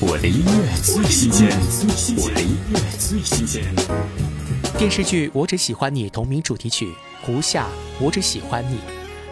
[0.00, 1.48] 我的音乐最新鲜，
[2.16, 3.64] 我的音乐最新鲜。
[4.78, 6.86] 电视剧《我只喜欢你》同名主题曲
[7.20, 7.66] 《胡夏
[8.00, 8.76] 我只喜欢你》，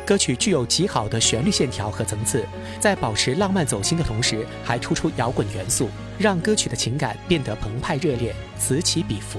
[0.04, 2.44] 歌曲具有极好的旋律线条和层次，
[2.80, 5.88] 在保持浪漫走心的同时，还突出摇滚元素，
[6.18, 9.38] 让歌曲的情感变得澎湃热烈，此起彼伏。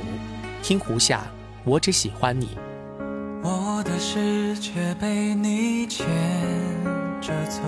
[0.63, 1.19] 听胡夏
[1.65, 2.45] 《我只喜欢你》。
[3.43, 6.07] 我的世界被你牵
[7.21, 7.59] 着走。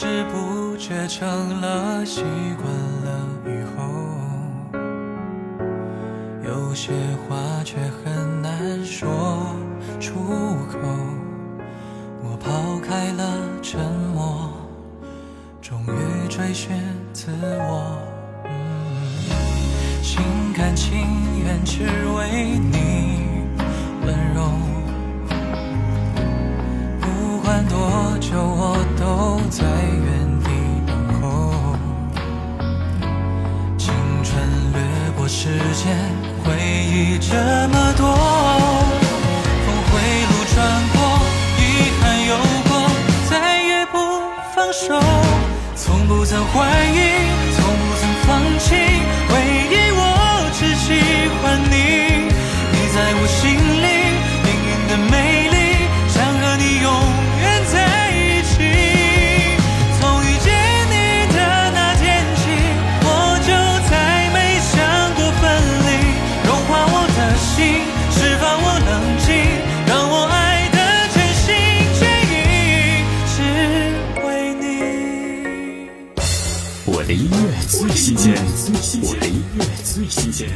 [0.00, 2.22] 不知不觉成了习
[2.56, 2.72] 惯
[3.04, 3.10] 了
[3.46, 3.82] 以后，
[6.46, 6.92] 有些
[7.26, 9.56] 话却很难说
[9.98, 10.14] 出
[10.70, 10.78] 口。
[12.22, 13.24] 我抛开了
[13.60, 13.80] 沉
[14.14, 14.52] 默，
[15.60, 16.76] 终于追寻
[17.12, 17.32] 自
[17.68, 17.98] 我。
[18.44, 18.50] 嗯
[20.00, 20.22] 心
[20.56, 20.96] 甘情
[21.44, 21.82] 愿只
[22.16, 22.97] 为你
[35.28, 35.94] 时间
[36.42, 37.36] 回忆这
[37.68, 38.06] 么多，
[39.66, 39.92] 峰回
[40.24, 40.56] 路转
[40.94, 40.98] 过，
[41.58, 41.60] 遗
[42.00, 42.32] 憾有
[42.66, 42.72] 过，
[43.28, 43.98] 再也不
[44.54, 44.98] 放手，
[45.76, 46.56] 从不曾怀
[46.86, 46.96] 疑，
[47.54, 47.62] 从
[76.90, 78.34] 我的音乐最新鲜
[79.02, 80.48] 我的音乐最新鲜。